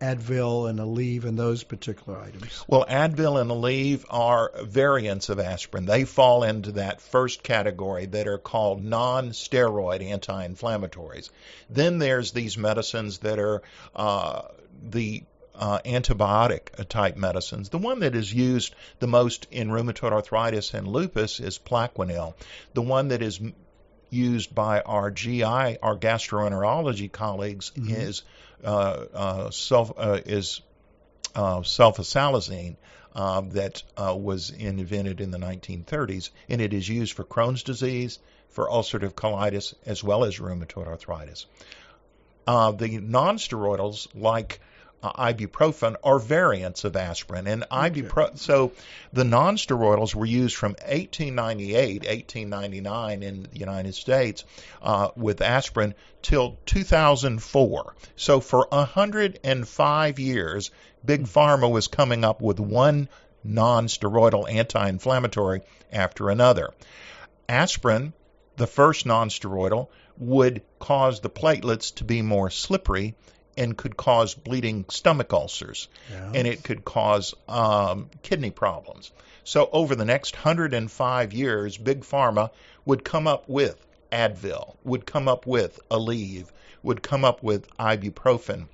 [0.00, 2.64] Advil and Aleve and those particular items?
[2.68, 5.86] Well, Advil and Aleve are variants of aspirin.
[5.86, 11.30] They fall into that first category that are called non steroid anti inflammatories.
[11.70, 13.62] Then there's these medicines that are
[13.94, 14.42] uh,
[14.82, 15.24] the
[15.58, 17.68] uh, antibiotic type medicines.
[17.68, 22.34] The one that is used the most in rheumatoid arthritis and lupus is Plaquenil.
[22.74, 23.40] The one that is
[24.10, 27.94] used by our GI, our gastroenterology colleagues, mm-hmm.
[27.94, 28.22] is
[28.64, 30.60] uh, uh, self uh, is
[31.34, 32.76] uh, sulfasalazine.
[33.14, 38.18] Uh, that uh, was invented in the 1930s, and it is used for Crohn's disease,
[38.50, 41.46] for ulcerative colitis, as well as rheumatoid arthritis.
[42.44, 47.46] the nonsteroidals, like uh, ibuprofen are variants of aspirin.
[47.46, 47.90] And okay.
[47.90, 48.72] ibuprofen, so
[49.12, 54.44] the nonsteroidals were used from 1898, 1899 in the United States
[54.82, 57.94] uh, with aspirin till 2004.
[58.16, 60.70] So for 105 years,
[61.04, 63.08] Big Pharma was coming up with one
[63.46, 66.70] nonsteroidal anti-inflammatory after another.
[67.48, 68.12] Aspirin,
[68.56, 73.14] the first nonsteroidal, would cause the platelets to be more slippery
[73.56, 75.88] and could cause bleeding stomach ulcers,
[76.34, 79.10] and it could cause um, kidney problems.
[79.44, 82.50] So over the next 105 years, Big Pharma
[82.84, 83.76] would come up with
[84.12, 86.46] Advil, would come up with Aleve,
[86.82, 88.66] would come up with ibuprofen,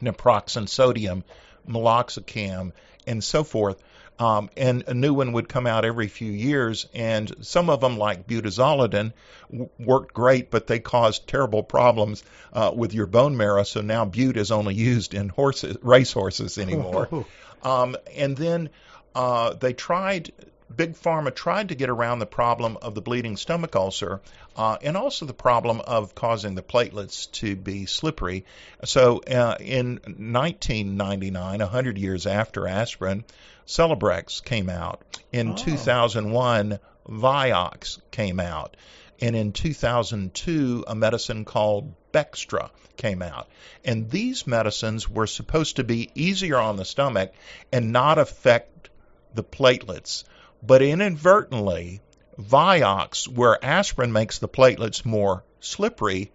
[0.00, 1.24] naproxen sodium,
[1.68, 2.72] meloxicam,
[3.06, 3.82] and so forth
[4.18, 6.86] um, and a new one would come out every few years.
[6.94, 9.12] And some of them, like butazolidin,
[9.50, 13.62] w- worked great, but they caused terrible problems uh, with your bone marrow.
[13.62, 17.26] So now but is only used in horses, racehorses anymore.
[17.62, 18.70] um, and then
[19.14, 20.32] uh, they tried
[20.74, 24.20] Big Pharma tried to get around the problem of the bleeding stomach ulcer
[24.56, 28.44] uh, and also the problem of causing the platelets to be slippery.
[28.84, 33.24] So uh, in 1999, 100 years after aspirin,
[33.66, 35.02] Celebrex came out.
[35.32, 35.56] In oh.
[35.56, 36.78] 2001,
[37.08, 38.76] Vioxx came out.
[39.20, 43.48] And in 2002, a medicine called Bextra came out.
[43.84, 47.32] And these medicines were supposed to be easier on the stomach
[47.72, 48.90] and not affect
[49.34, 50.24] the platelets
[50.62, 52.00] but inadvertently,
[52.40, 56.30] Vioxx, where aspirin makes the platelets more slippery,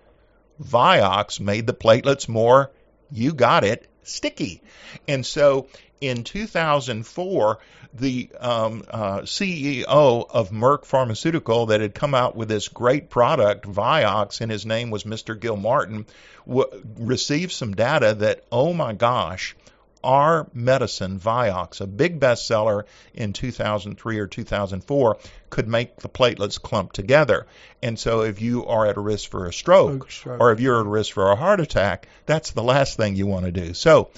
[0.61, 2.71] Vioxx made the platelets more,
[3.11, 4.61] you got it, sticky.
[5.07, 5.67] And so
[6.01, 7.59] in 2004,
[7.93, 9.85] the um, uh, CEO
[10.29, 14.89] of Merck Pharmaceutical that had come out with this great product, Vioxx, and his name
[14.89, 15.39] was Mr.
[15.39, 16.05] Gilmartin,
[16.47, 19.55] w- received some data that, oh my gosh,
[20.03, 25.17] our medicine, Vioxx, a big bestseller in 2003 or 2004,
[25.49, 27.45] could make the platelets clump together.
[27.81, 30.41] And so if you are at a risk for a stroke, stroke.
[30.41, 33.45] or if you're at risk for a heart attack, that's the last thing you want
[33.45, 33.73] to do.
[33.73, 34.09] So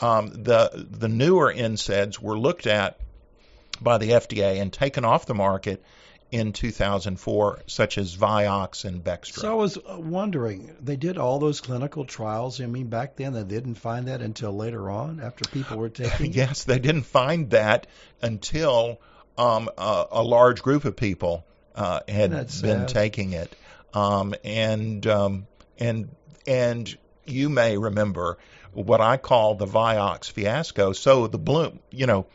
[0.00, 2.98] um, the the newer NSAIDs were looked at
[3.80, 5.82] by the FDA and taken off the market
[6.30, 9.40] in 2004, such as Vioxx and Bextra.
[9.40, 12.60] So I was uh, wondering, they did all those clinical trials.
[12.60, 16.30] I mean, back then they didn't find that until later on, after people were taking.
[16.30, 16.36] it?
[16.36, 17.86] yes, they didn't find that
[18.20, 19.00] until
[19.38, 22.88] um, a, a large group of people uh, had That's been sad.
[22.88, 23.54] taking it,
[23.92, 25.46] um, and um,
[25.78, 26.08] and
[26.46, 28.38] and you may remember
[28.72, 30.92] what I call the Vioxx fiasco.
[30.92, 32.26] So the bloom, you know,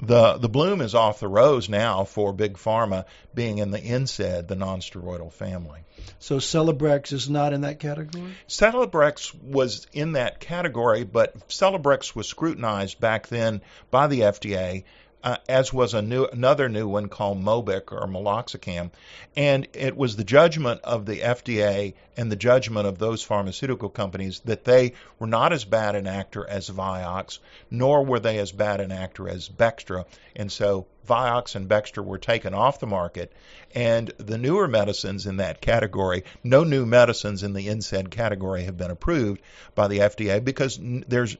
[0.00, 4.46] the the bloom is off the rose now for big pharma being in the NSAID,
[4.46, 5.80] the nonsteroidal family.
[6.20, 8.32] So Celebrex is not in that category.
[8.48, 14.84] Celebrex was in that category, but Celebrex was scrutinized back then by the FDA,
[15.22, 18.90] uh, as was a new another new one called Mobic or Meloxicam,
[19.36, 24.40] and it was the judgment of the FDA and the judgment of those pharmaceutical companies
[24.44, 27.38] that they were not as bad an actor as Vioxx,
[27.70, 30.04] nor were they as bad an actor as Bextra,
[30.36, 33.32] and so Vioxx and Bextra were taken off the market,
[33.74, 38.76] and the newer medicines in that category, no new medicines in the NSAID category have
[38.76, 39.40] been approved
[39.74, 41.36] by the FDA because there's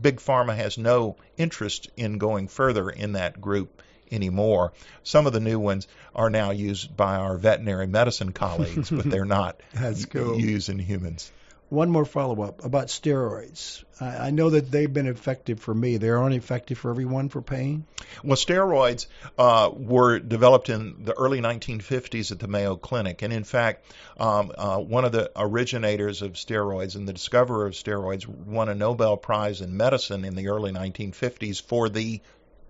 [0.00, 4.72] big pharma has no interest in going further in that group anymore.
[5.02, 9.24] Some of the new ones are now used by our veterinary medicine colleagues, but they're
[9.24, 9.60] not
[10.10, 10.38] cool.
[10.38, 11.30] used in humans.
[11.68, 13.82] One more follow up about steroids.
[14.00, 15.96] I, I know that they've been effective for me.
[15.96, 17.86] They aren't effective for everyone for pain.
[18.22, 23.42] Well, steroids uh, were developed in the early 1950s at the Mayo Clinic, and in
[23.42, 23.84] fact,
[24.18, 28.74] um, uh, one of the originators of steroids and the discoverer of steroids won a
[28.74, 32.20] Nobel Prize in medicine in the early 1950s for the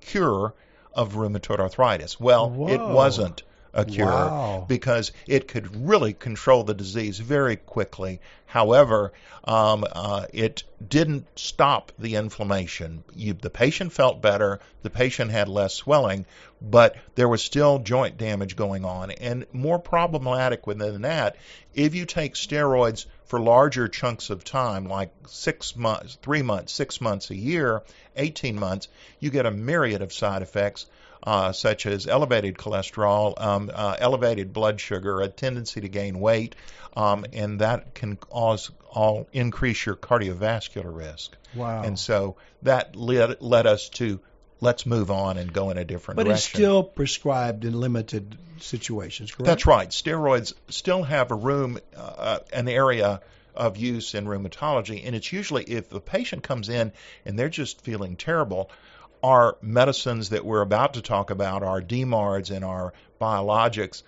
[0.00, 0.54] cure
[0.94, 2.18] of rheumatoid arthritis.
[2.18, 3.42] Well, it wasn't
[3.76, 4.64] a cure Wow.
[4.66, 8.20] because it could really control the disease very quickly.
[8.46, 9.12] However,
[9.44, 13.04] um, uh, it didn't stop the inflammation.
[13.14, 16.24] You, the patient felt better, the patient had less swelling,
[16.62, 19.10] but there was still joint damage going on.
[19.10, 21.36] And more problematic than that,
[21.74, 27.00] if you take steroids for larger chunks of time, like six months, three months, six
[27.00, 27.82] months, a year,
[28.16, 28.88] 18 months,
[29.20, 30.86] you get a myriad of side effects
[31.26, 36.54] uh, such as elevated cholesterol, um, uh, elevated blood sugar, a tendency to gain weight,
[36.96, 41.36] um, and that can cause all increase your cardiovascular risk.
[41.54, 41.82] Wow.
[41.82, 44.20] And so that led, led us to
[44.60, 49.30] let's move on and go in a different but it's still prescribed in limited situations,
[49.32, 49.46] correct?
[49.46, 49.88] That's right.
[49.90, 53.20] Steroids still have a room, uh, an area
[53.54, 56.92] of use in rheumatology, and it's usually if the patient comes in
[57.24, 58.70] and they're just feeling terrible,
[59.26, 64.04] our medicines that we're about to talk about, our DMARDs and our biologics,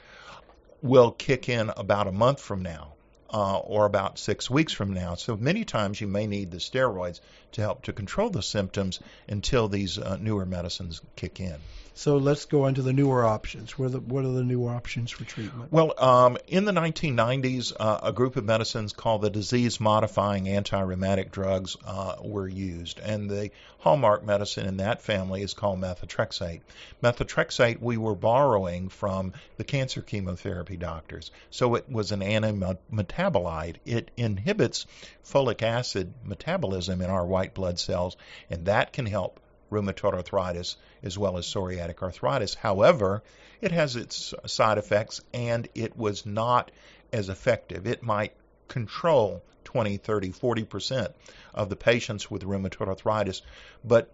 [0.80, 2.94] will kick in about a month from now.
[3.30, 5.14] Uh, or about six weeks from now.
[5.14, 7.20] So many times you may need the steroids
[7.52, 11.56] to help to control the symptoms until these uh, newer medicines kick in.
[11.98, 13.76] So let's go into the newer options.
[13.76, 15.72] What are the, what are the newer options for treatment?
[15.72, 21.76] Well, um, in the 1990s, uh, a group of medicines called the disease-modifying anti-rheumatic drugs
[21.84, 26.60] uh, were used, and the hallmark medicine in that family is called methotrexate.
[27.02, 33.78] Methotrexate we were borrowing from the cancer chemotherapy doctors, so it was an anti-metabolite.
[33.84, 34.86] It inhibits
[35.24, 38.16] folic acid metabolism in our white blood cells,
[38.50, 42.54] and that can help rheumatoid arthritis as well as psoriatic arthritis.
[42.54, 43.22] However,
[43.60, 46.70] it has its side effects and it was not
[47.12, 47.86] as effective.
[47.86, 48.32] It might
[48.68, 51.12] control 20, 30, 40%
[51.54, 53.42] of the patients with rheumatoid arthritis,
[53.84, 54.12] but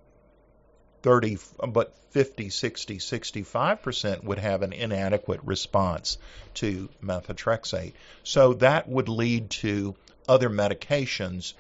[1.03, 1.39] 30
[1.69, 6.17] but 50, 60, 65% would have an inadequate response
[6.55, 7.93] to methotrexate.
[8.23, 9.95] So that would lead to
[10.27, 11.53] other medications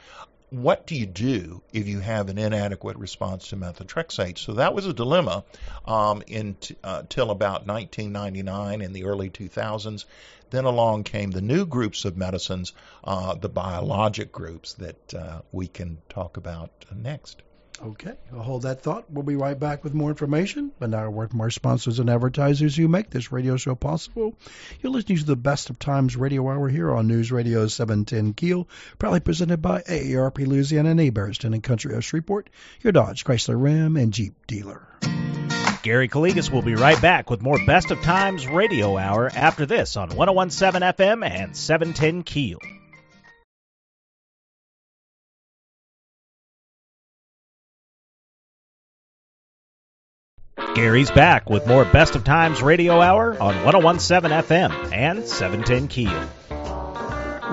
[0.63, 4.39] what do you do if you have an inadequate response to methotrexate?
[4.39, 5.45] So that was a dilemma
[5.85, 10.05] um, until uh, about 1999 in the early 2000s.
[10.51, 15.67] Then along came the new groups of medicines, uh, the biologic groups that uh, we
[15.67, 17.43] can talk about next.
[17.83, 19.11] Okay, I'll hold that thought.
[19.11, 20.71] We'll be right back with more information.
[20.79, 24.35] But now, word from our sponsors and advertisers who make this radio show possible.
[24.81, 28.69] You're listening to the Best of Times Radio Hour here on News Radio 710 Keel,
[28.99, 32.49] proudly presented by AARP Louisiana and Hebert's Town and Country of Shreveport,
[32.81, 34.87] your Dodge, Chrysler Ram, and Jeep dealer.
[35.83, 39.97] Gary Calligas will be right back with more Best of Times Radio Hour after this
[39.97, 42.61] on 1017 FM and 710 Keel.
[50.75, 56.29] Gary's back with more Best of Times Radio Hour on 1017 FM and 710 Keel.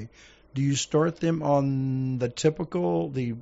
[0.54, 3.36] Do you start them on the typical the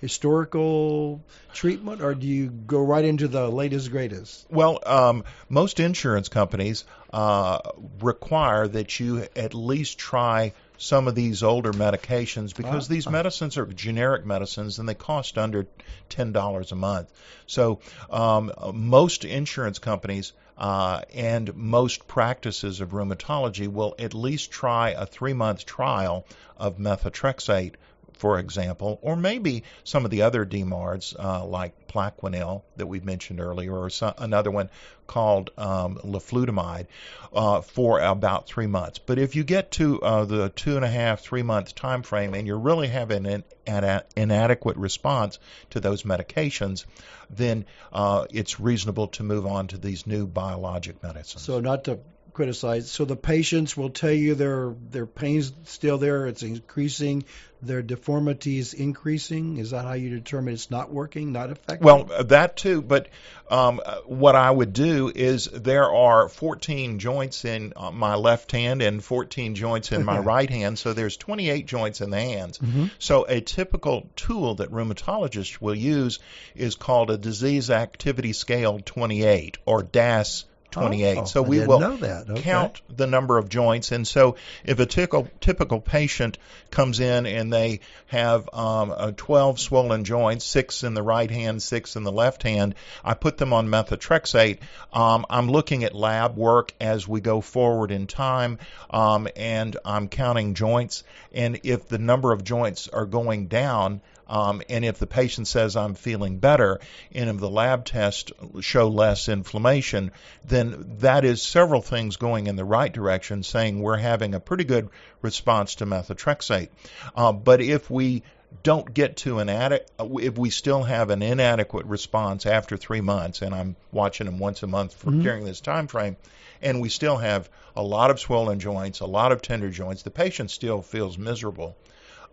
[0.00, 1.22] historical
[1.52, 4.46] treatment, or do you go right into the latest greatest?
[4.50, 7.58] Well, um, most insurance companies uh,
[8.00, 13.56] require that you at least try some of these older medications because uh, these medicines
[13.56, 15.66] are generic medicines and they cost under
[16.08, 17.10] ten dollars a month.
[17.46, 17.80] So
[18.10, 25.06] um, most insurance companies uh, and most practices of rheumatology will at least try a
[25.06, 26.26] three month trial
[26.56, 27.74] of methotrexate
[28.16, 33.40] for example, or maybe some of the other DMARDs uh, like Plaquenil that we mentioned
[33.40, 34.70] earlier, or some, another one
[35.06, 36.86] called um, leflunomide
[37.32, 38.98] uh, for about three months.
[38.98, 42.34] But if you get to uh, the two and a half, three month time frame
[42.34, 45.38] and you're really having an, an inadequate response
[45.70, 46.86] to those medications,
[47.30, 51.42] then uh, it's reasonable to move on to these new biologic medicines.
[51.42, 52.00] So, not to
[52.36, 52.90] criticize.
[52.90, 57.24] So the patients will tell you their their pain's still there, it's increasing,
[57.62, 59.56] their deformity is increasing.
[59.56, 61.82] Is that how you determine it's not working, not effective?
[61.82, 62.82] Well, that too.
[62.82, 63.08] But
[63.48, 68.82] um, what I would do is there are 14 joints in uh, my left hand
[68.82, 72.58] and 14 joints in my right hand, so there's 28 joints in the hands.
[72.58, 72.86] Mm-hmm.
[72.98, 76.18] So a typical tool that rheumatologists will use
[76.54, 80.44] is called a disease activity scale 28 or DAS
[80.76, 81.18] 28.
[81.18, 82.42] Oh, so we will okay.
[82.42, 83.92] count the number of joints.
[83.92, 86.38] And so if a typical, typical patient
[86.70, 91.96] comes in and they have um, 12 swollen joints, six in the right hand, six
[91.96, 92.74] in the left hand,
[93.04, 94.58] I put them on methotrexate.
[94.92, 98.58] Um, I'm looking at lab work as we go forward in time,
[98.90, 101.04] um, and I'm counting joints.
[101.32, 105.76] And if the number of joints are going down, um, and if the patient says
[105.76, 106.80] I'm feeling better,
[107.12, 110.10] and if the lab tests show less inflammation,
[110.44, 114.64] then that is several things going in the right direction, saying we're having a pretty
[114.64, 114.88] good
[115.22, 116.68] response to methotrexate.
[117.14, 118.22] Uh, but if we
[118.62, 119.90] don't get to an adequate,
[120.22, 124.62] if we still have an inadequate response after three months, and I'm watching them once
[124.62, 125.22] a month for mm-hmm.
[125.22, 126.16] during this time frame,
[126.62, 130.10] and we still have a lot of swollen joints, a lot of tender joints, the
[130.10, 131.76] patient still feels miserable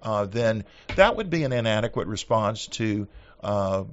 [0.03, 3.07] uh, then that would be an inadequate response to
[3.41, 3.83] uh,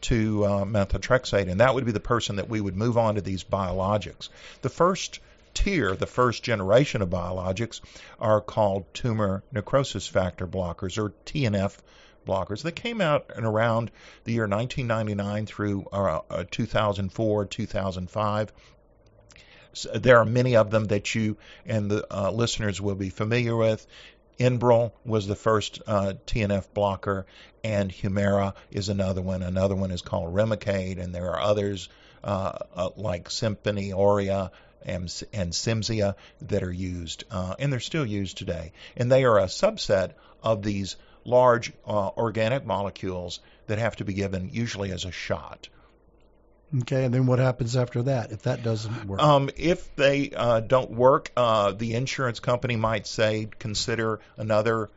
[0.00, 3.20] to uh, methotrexate, and that would be the person that we would move on to
[3.20, 4.28] these biologics.
[4.60, 5.20] The first
[5.54, 7.80] tier, the first generation of biologics,
[8.18, 11.76] are called tumor necrosis factor blockers, or TNF
[12.26, 12.62] blockers.
[12.62, 13.90] They came out in around
[14.24, 18.52] the year 1999 through uh, uh 2004, 2005.
[19.74, 23.56] So there are many of them that you and the uh, listeners will be familiar
[23.56, 23.86] with.
[24.38, 27.26] Enbrel was the first uh, TNF blocker,
[27.62, 29.42] and Humira is another one.
[29.42, 31.88] Another one is called Remicade, and there are others
[32.24, 34.50] uh, uh, like Simponi, Aria,
[34.84, 38.72] and, and that are used, uh, and they're still used today.
[38.96, 40.12] And they are a subset
[40.42, 45.68] of these large uh, organic molecules that have to be given usually as a shot.
[46.80, 49.20] Okay, and then what happens after that if that doesn't work?
[49.20, 54.88] Um, if they uh, don't work, uh, the insurance company might say consider another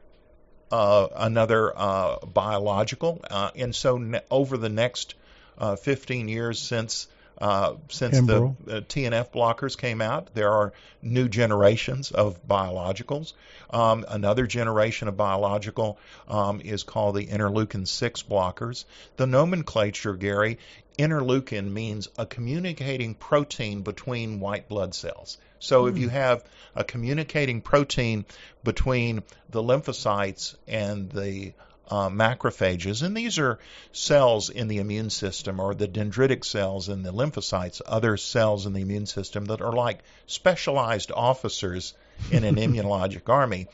[0.71, 3.21] uh, another uh, biological.
[3.29, 5.15] Uh, and so ne- over the next
[5.57, 7.07] uh, 15 years since
[7.39, 13.33] uh, since the uh, TNF blockers came out, there are new generations of biologicals.
[13.69, 18.85] Um, another generation of biological um, is called the interleukin 6 blockers.
[19.17, 20.59] The nomenclature, Gary,
[20.97, 25.37] interleukin means a communicating protein between white blood cells.
[25.59, 26.43] So if you have
[26.75, 28.25] a communicating protein
[28.63, 31.53] between the lymphocytes and the
[31.89, 33.59] uh, macrophages, and these are
[33.91, 38.73] cells in the immune system or the dendritic cells in the lymphocytes, other cells in
[38.73, 41.93] the immune system that are like specialized officers
[42.31, 43.67] in an immunologic army,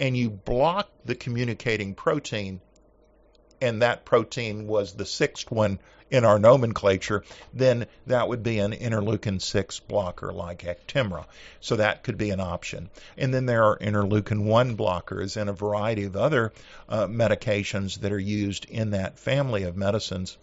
[0.00, 2.60] and you block the communicating protein,
[3.60, 5.78] and that protein was the sixth one
[6.10, 11.26] in our nomenclature, then that would be an interleukin 6 blocker like Actemra.
[11.60, 12.90] So that could be an option.
[13.16, 16.52] And then there are interleukin 1 blockers and a variety of other
[16.88, 20.38] uh, medications that are used in that family of medicines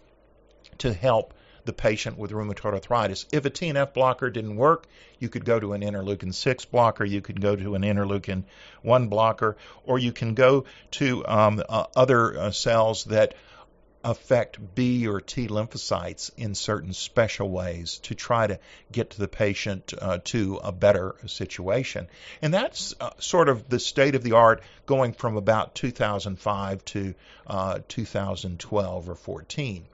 [0.78, 3.26] to help the patient with rheumatoid arthritis.
[3.32, 4.86] If a TNF blocker didn't work,
[5.18, 8.44] you could go to an interleukin 6 blocker, you could go to an interleukin
[8.82, 13.34] 1 blocker, or you can go to um, uh, other uh, cells that
[14.06, 18.60] affect B or T lymphocytes in certain special ways to try to
[18.92, 22.06] get to the patient uh, to a better situation.
[22.40, 27.14] And that's uh, sort of the state of the art going from about 2005 to
[27.48, 29.84] uh, 2012 or 14.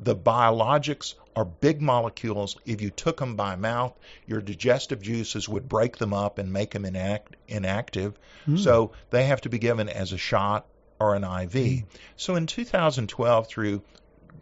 [0.00, 2.56] The biologics are big molecules.
[2.66, 3.96] If you took them by mouth,
[4.26, 8.14] your digestive juices would break them up and make them inact- inactive.
[8.56, 10.66] So they have to be given as a shot
[11.00, 11.84] or an IV.
[12.16, 13.82] So in 2012 through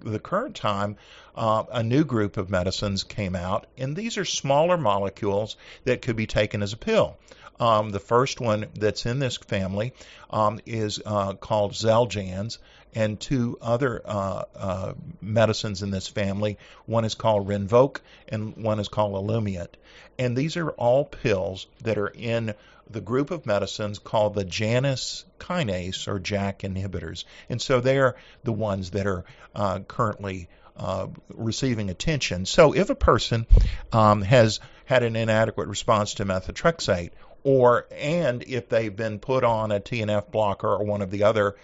[0.01, 0.97] the current time,
[1.35, 6.17] uh, a new group of medicines came out, and these are smaller molecules that could
[6.17, 7.17] be taken as a pill.
[7.61, 9.93] Um, the first one that's in this family
[10.31, 12.59] um, is uh, called Xeljanz,
[12.95, 16.59] and two other uh, uh, medicines in this family.
[16.87, 19.75] One is called Rinvoq, and one is called Olumiant.
[20.19, 22.55] And these are all pills that are in
[22.91, 27.25] the group of medicines called the Janus kinase or JAK inhibitors.
[27.49, 29.25] And so they're the ones that are
[29.55, 32.47] uh, currently uh, receiving attention.
[32.47, 33.47] So if a person
[33.93, 37.11] um, has had an inadequate response to methotrexate,
[37.45, 41.57] or and if they've been put on a TNF blocker or one of the other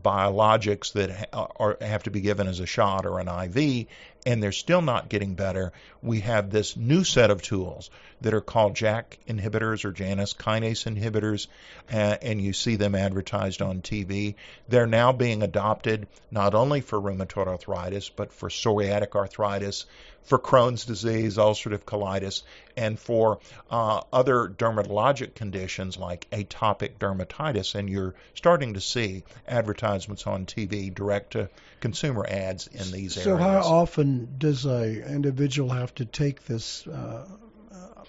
[0.00, 3.86] biologics that ha- are, have to be given as a shot or an IV,
[4.26, 7.90] and they're still not getting better, we have this new set of tools
[8.22, 11.46] that are called JAK inhibitors or Janus kinase inhibitors,
[11.92, 14.34] uh, and you see them advertised on TV.
[14.68, 19.86] They're now being adopted not only for rheumatoid arthritis, but for psoriatic arthritis,
[20.24, 22.42] for Crohn's disease, ulcerative colitis,
[22.76, 23.40] and for
[23.70, 27.74] uh, other dermatologic conditions like atopic dermatitis.
[27.74, 31.48] And you're starting to see advertisements on TV, direct to
[31.80, 33.24] consumer ads in these So areas.
[33.24, 36.86] So, how often does a individual have to take this?
[36.86, 37.26] Uh,
[37.72, 38.04] uh,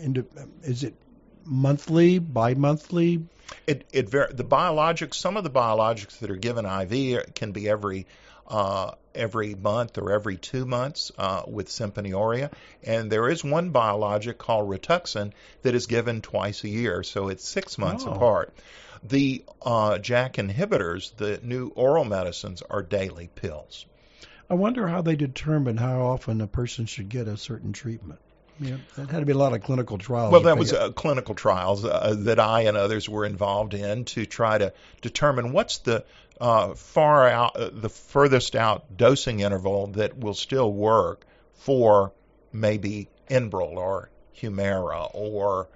[0.00, 0.26] into,
[0.62, 0.94] is it
[1.44, 3.24] monthly, bi-monthly?
[3.66, 5.14] It it var- the biologics.
[5.14, 8.06] Some of the biologics that are given IV can be every
[8.46, 12.50] uh, every month or every two months uh, with Simponi Aria,
[12.82, 17.46] and there is one biologic called Rituxan that is given twice a year, so it's
[17.46, 18.12] six months Oh.
[18.12, 18.54] apart.
[19.02, 23.86] The uh, JAK inhibitors, the new oral medicines, are daily pills.
[24.50, 28.20] I wonder how they determine how often a person should get a certain treatment.
[28.60, 30.32] Yeah, that had to be a lot of clinical trials.
[30.32, 34.26] Well, that was uh, clinical trials uh, that I and others were involved in to
[34.26, 36.04] try to determine what's the
[36.40, 41.24] uh, far out, uh, the furthest out dosing interval that will still work
[41.54, 42.12] for
[42.52, 45.68] maybe Enbrel or Humira or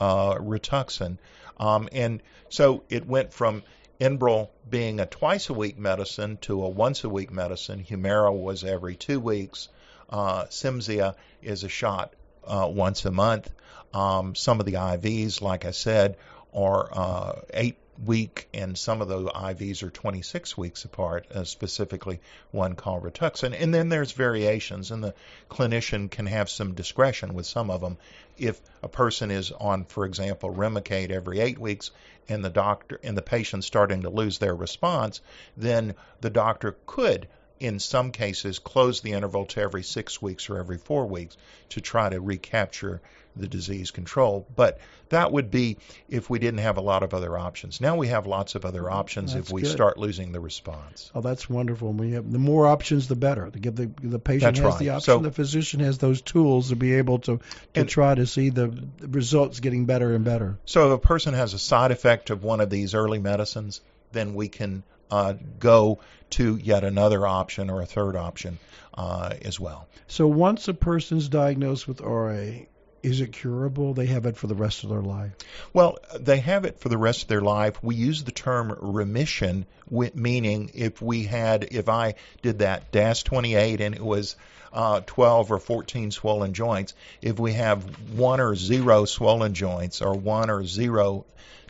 [0.00, 1.18] uh, Rituxan.
[1.58, 3.62] Um, and so it went from
[4.00, 7.82] Enbrel being a twice a week medicine to a once a week medicine.
[7.82, 9.68] Humira was every two weeks.
[10.10, 12.14] Uh, Cimzia is a shot
[12.46, 13.50] uh, once a month.
[13.94, 16.16] Um, some of the IVs, like I said,
[16.52, 22.20] are uh, eight week, and some of the IVs are 26 weeks apart, uh, specifically
[22.50, 23.58] one called Rituxan.
[23.58, 25.14] And then there's variations, and the
[25.50, 27.96] clinician can have some discretion with some of them.
[28.36, 31.90] If a person is on, for example, Remicade every eight weeks,
[32.28, 35.20] and the doctor and the patient starting to lose their response,
[35.56, 40.58] then the doctor could in some cases close the interval to every six weeks or
[40.58, 41.36] every four weeks
[41.70, 43.00] to try to recapture
[43.36, 44.46] the disease control.
[44.56, 44.80] But
[45.10, 45.76] that would be
[46.08, 47.80] if we didn't have a lot of other options.
[47.80, 49.70] Now we have lots of other options That's if we good.
[49.70, 51.10] start losing the response.
[51.14, 51.92] Oh, that's wonderful.
[51.92, 53.48] We have the more options, the better.
[53.50, 54.78] To give the the patient That's has right.
[54.78, 57.36] the option, So- the physician has those tools to be able to
[57.74, 58.68] to And- try to see the,
[58.98, 60.58] the results getting better and better.
[60.64, 63.80] So if a person has a side effect of one of these early medicines,
[64.12, 68.58] then we can uh, go to yet another option or a third option
[68.94, 69.86] uh, as well.
[70.08, 72.64] So once a person's diagnosed with RA,
[73.06, 73.94] is it curable?
[73.94, 75.30] They have it for the rest of their life.
[75.72, 77.80] Well, they have it for the rest of their life.
[77.80, 83.80] We use the term remission, meaning if we had, if I did that DAS 28
[83.80, 84.34] and it was
[84.72, 90.14] uh, 12 or 14 swollen joints, if we have one or zero swollen joints or
[90.14, 91.26] one or zero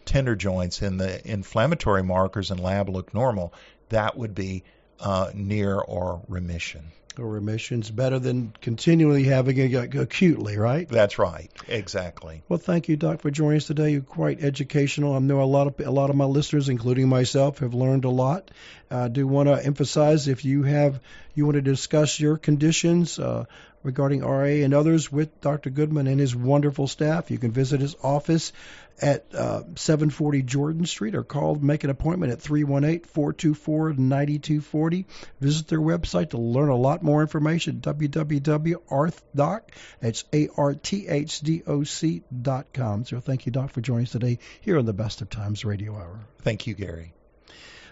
[0.07, 3.53] tender joints and the inflammatory markers and lab look normal,
[3.91, 4.65] that would be
[5.01, 6.93] uh, near or remission.
[7.19, 10.89] Or remission's better than continually having it acutely, right?
[10.89, 12.43] That's right, exactly.
[12.49, 13.91] Well, thank you, Doc, for joining us today.
[13.91, 15.15] You're quite educational.
[15.15, 18.11] I know a lot of a lot of my listeners, including myself, have learned a
[18.11, 18.51] lot.
[18.91, 21.01] I do want to emphasize if you have
[21.35, 23.45] you want to discuss your conditions uh,
[23.87, 25.71] regarding RA and others with Dr.
[25.71, 28.53] Goodman and his wonderful staff, you can visit his office
[29.01, 35.05] at uh, 740 Jordan Street or call make an appointment at 318-424-9240.
[35.41, 39.61] Visit their website to learn a lot more information www.arthdoc
[40.01, 43.05] that's A-R-T-H-D-O-C dot com.
[43.05, 45.95] So thank you, Doc, for joining us today here on the Best of Times Radio
[45.95, 46.19] Hour.
[46.43, 47.13] Thank you, Gary.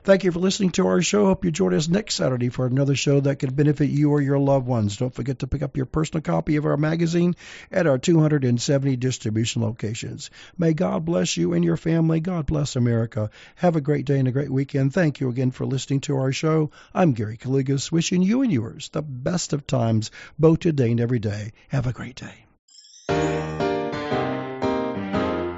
[0.05, 1.25] Thank you for listening to our show.
[1.25, 4.39] Hope you join us next Saturday for another show that can benefit you or your
[4.39, 4.99] loved ones.
[4.99, 7.37] Don't forget to pick up your personal copy of our magazine
[7.73, 10.29] at our 270 distribution locations.
[10.59, 12.21] May God bless you and your family.
[12.21, 13.31] God bless America.
[13.57, 14.93] Have a great day and a great weekend.
[14.93, 16.71] Thank you again for listening to our show.
[16.93, 21.19] I'm Gary Calligas, wishing you and yours the best of times, both today and every
[21.19, 21.53] day.
[21.69, 22.43] Have a great day.